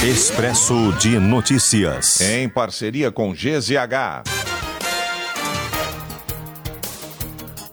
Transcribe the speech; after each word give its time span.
Expresso 0.00 0.92
de 0.92 1.18
Notícias. 1.18 2.20
Em 2.20 2.48
parceria 2.48 3.10
com 3.10 3.32
GZH. 3.32 4.22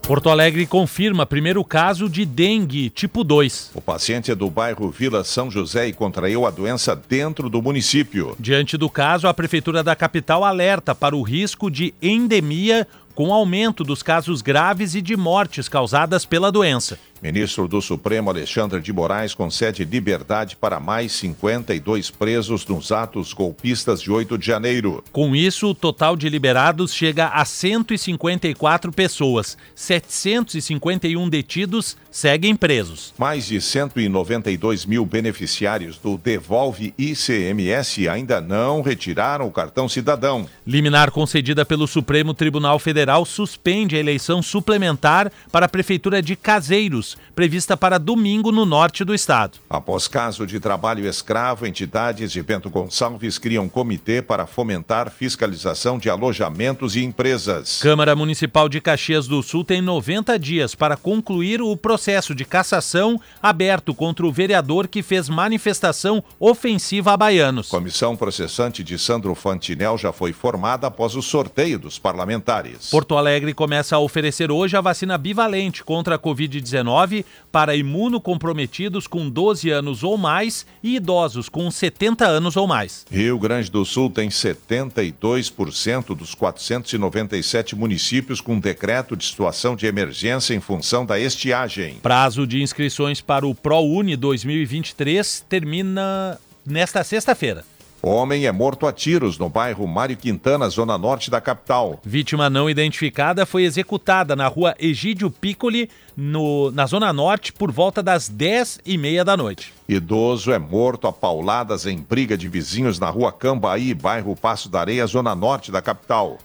Porto 0.02 0.28
Alegre 0.28 0.66
confirma 0.66 1.24
primeiro 1.24 1.64
caso 1.64 2.08
de 2.08 2.26
dengue 2.26 2.90
tipo 2.90 3.22
2. 3.22 3.70
O 3.74 3.80
paciente 3.80 4.32
é 4.32 4.34
do 4.34 4.50
bairro 4.50 4.90
Vila 4.90 5.22
São 5.22 5.48
José 5.48 5.86
e 5.86 5.92
contraiu 5.92 6.44
a 6.44 6.50
doença 6.50 6.96
dentro 6.96 7.48
do 7.48 7.62
município. 7.62 8.34
Diante 8.40 8.76
do 8.76 8.90
caso, 8.90 9.28
a 9.28 9.34
Prefeitura 9.34 9.84
da 9.84 9.94
capital 9.94 10.42
alerta 10.42 10.96
para 10.96 11.14
o 11.14 11.22
risco 11.22 11.70
de 11.70 11.94
endemia 12.02 12.88
com 13.16 13.32
aumento 13.32 13.82
dos 13.82 14.02
casos 14.02 14.42
graves 14.42 14.94
e 14.94 15.00
de 15.00 15.16
mortes 15.16 15.70
causadas 15.70 16.26
pela 16.26 16.52
doença. 16.52 16.98
Ministro 17.22 17.66
do 17.66 17.80
Supremo 17.80 18.28
Alexandre 18.28 18.78
de 18.78 18.92
Moraes 18.92 19.32
concede 19.32 19.86
liberdade 19.86 20.54
para 20.54 20.78
mais 20.78 21.12
52 21.12 22.10
presos 22.10 22.66
nos 22.66 22.92
atos 22.92 23.32
golpistas 23.32 24.02
de 24.02 24.10
8 24.10 24.36
de 24.36 24.46
janeiro. 24.46 25.02
Com 25.12 25.34
isso, 25.34 25.68
o 25.68 25.74
total 25.74 26.14
de 26.14 26.28
liberados 26.28 26.92
chega 26.92 27.28
a 27.28 27.42
154 27.46 28.92
pessoas. 28.92 29.56
751 29.74 31.26
detidos 31.30 31.96
seguem 32.10 32.54
presos. 32.54 33.14
Mais 33.16 33.46
de 33.46 33.62
192 33.62 34.84
mil 34.84 35.06
beneficiários 35.06 35.96
do 35.96 36.18
Devolve 36.18 36.92
ICMS 36.98 38.10
ainda 38.10 38.42
não 38.42 38.82
retiraram 38.82 39.46
o 39.46 39.50
cartão 39.50 39.88
cidadão. 39.88 40.46
Liminar 40.66 41.10
concedida 41.10 41.64
pelo 41.64 41.86
Supremo 41.86 42.34
Tribunal 42.34 42.78
Federal 42.78 43.05
suspende 43.24 43.96
a 43.96 43.98
eleição 43.98 44.42
suplementar 44.42 45.30
para 45.52 45.66
a 45.66 45.68
Prefeitura 45.68 46.22
de 46.22 46.36
Caseiros 46.36 47.16
prevista 47.34 47.76
para 47.76 47.98
domingo 47.98 48.50
no 48.50 48.64
norte 48.64 49.04
do 49.04 49.14
estado. 49.14 49.58
Após 49.68 50.08
caso 50.08 50.46
de 50.46 50.58
trabalho 50.58 51.06
escravo, 51.06 51.66
entidades 51.66 52.32
de 52.32 52.42
Bento 52.42 52.70
Gonçalves 52.70 53.36
criam 53.36 53.68
comitê 53.68 54.22
para 54.22 54.46
fomentar 54.46 55.10
fiscalização 55.10 55.98
de 55.98 56.08
alojamentos 56.08 56.96
e 56.96 57.04
empresas. 57.04 57.80
Câmara 57.82 58.16
Municipal 58.16 58.70
de 58.70 58.80
Caxias 58.80 59.26
do 59.26 59.42
Sul 59.42 59.64
tem 59.64 59.82
90 59.82 60.38
dias 60.38 60.74
para 60.74 60.96
concluir 60.96 61.60
o 61.60 61.76
processo 61.76 62.34
de 62.34 62.44
cassação 62.44 63.20
aberto 63.42 63.94
contra 63.94 64.26
o 64.26 64.32
vereador 64.32 64.88
que 64.88 65.02
fez 65.02 65.28
manifestação 65.28 66.24
ofensiva 66.40 67.12
a 67.12 67.16
baianos. 67.16 67.68
Comissão 67.68 68.16
processante 68.16 68.82
de 68.82 68.98
Sandro 68.98 69.34
Fantinel 69.34 69.98
já 69.98 70.12
foi 70.12 70.32
formada 70.32 70.86
após 70.86 71.14
o 71.14 71.20
sorteio 71.20 71.78
dos 71.78 71.98
parlamentares. 71.98 72.88
Porto 72.96 73.18
Alegre 73.18 73.52
começa 73.52 73.94
a 73.94 73.98
oferecer 73.98 74.50
hoje 74.50 74.74
a 74.74 74.80
vacina 74.80 75.18
bivalente 75.18 75.84
contra 75.84 76.14
a 76.14 76.18
Covid-19 76.18 77.26
para 77.52 77.76
imunocomprometidos 77.76 79.06
com 79.06 79.28
12 79.28 79.68
anos 79.68 80.02
ou 80.02 80.16
mais 80.16 80.66
e 80.82 80.96
idosos 80.96 81.50
com 81.50 81.70
70 81.70 82.26
anos 82.26 82.56
ou 82.56 82.66
mais. 82.66 83.04
Rio 83.10 83.38
Grande 83.38 83.70
do 83.70 83.84
Sul 83.84 84.08
tem 84.08 84.30
72% 84.30 86.16
dos 86.16 86.34
497 86.34 87.76
municípios 87.76 88.40
com 88.40 88.58
decreto 88.58 89.14
de 89.14 89.26
situação 89.26 89.76
de 89.76 89.84
emergência 89.84 90.54
em 90.54 90.60
função 90.60 91.04
da 91.04 91.20
estiagem. 91.20 91.96
Prazo 91.96 92.46
de 92.46 92.62
inscrições 92.62 93.20
para 93.20 93.46
o 93.46 93.54
ProUni 93.54 94.16
2023 94.16 95.44
termina 95.46 96.40
nesta 96.64 97.04
sexta-feira. 97.04 97.62
Homem 98.06 98.46
é 98.46 98.52
morto 98.52 98.86
a 98.86 98.92
tiros 98.92 99.36
no 99.36 99.48
bairro 99.48 99.84
Mário 99.84 100.16
Quintana, 100.16 100.68
zona 100.68 100.96
norte 100.96 101.28
da 101.28 101.40
capital. 101.40 101.98
Vítima 102.04 102.48
não 102.48 102.70
identificada 102.70 103.44
foi 103.44 103.64
executada 103.64 104.36
na 104.36 104.46
rua 104.46 104.76
Egídio 104.78 105.28
Piccoli, 105.28 105.90
no, 106.16 106.70
na 106.70 106.86
zona 106.86 107.12
norte, 107.12 107.52
por 107.52 107.72
volta 107.72 108.04
das 108.04 108.28
10 108.28 108.78
e 108.86 108.96
meia 108.96 109.24
da 109.24 109.36
noite. 109.36 109.74
Idoso 109.88 110.52
é 110.52 110.58
morto 110.58 111.08
a 111.08 111.12
pauladas 111.12 111.84
em 111.84 111.98
briga 111.98 112.38
de 112.38 112.48
vizinhos 112.48 113.00
na 113.00 113.10
rua 113.10 113.32
Cambaí, 113.32 113.92
bairro 113.92 114.36
Passo 114.36 114.68
da 114.68 114.78
Areia, 114.78 115.04
zona 115.08 115.34
norte 115.34 115.72
da 115.72 115.82
capital. 115.82 116.38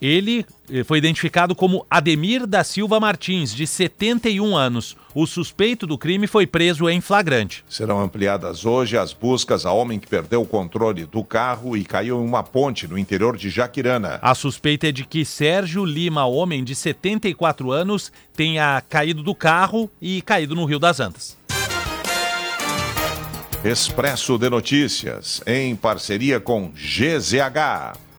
Ele 0.00 0.44
eh, 0.70 0.84
foi 0.84 0.98
identificado 0.98 1.54
como 1.54 1.86
Ademir 1.90 2.46
da 2.46 2.62
Silva 2.62 3.00
Martins, 3.00 3.54
de 3.54 3.66
71 3.66 4.56
anos. 4.56 4.96
O 5.14 5.26
suspeito 5.26 5.86
do 5.86 5.96
crime 5.96 6.26
foi 6.26 6.46
preso 6.46 6.88
em 6.88 7.00
flagrante. 7.00 7.64
Serão 7.68 8.00
ampliadas 8.00 8.66
hoje 8.66 8.98
as 8.98 9.12
buscas 9.12 9.64
a 9.64 9.72
homem 9.72 9.98
que 9.98 10.06
perdeu 10.06 10.42
o 10.42 10.46
controle 10.46 11.06
do 11.06 11.24
carro 11.24 11.76
e 11.76 11.84
caiu 11.84 12.20
em 12.20 12.26
uma 12.26 12.42
ponte 12.42 12.86
no 12.86 12.98
interior 12.98 13.36
de 13.36 13.48
Jaquirana. 13.48 14.18
A 14.20 14.34
suspeita 14.34 14.88
é 14.88 14.92
de 14.92 15.04
que 15.04 15.24
Sérgio 15.24 15.84
Lima, 15.84 16.26
homem 16.26 16.62
de 16.62 16.74
74 16.74 17.70
anos, 17.72 18.12
tenha 18.34 18.82
caído 18.88 19.22
do 19.22 19.34
carro 19.34 19.90
e 20.00 20.20
caído 20.22 20.54
no 20.54 20.64
Rio 20.64 20.78
das 20.78 21.00
Antas. 21.00 21.36
Expresso 23.64 24.38
de 24.38 24.48
Notícias, 24.48 25.42
em 25.44 25.74
parceria 25.74 26.38
com 26.38 26.70
GZH. 26.70 28.05